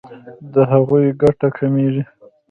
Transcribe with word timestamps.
د 0.53 0.55
هغوی 0.71 1.05
ګټه 1.21 1.47
کمیږي. 1.57 2.03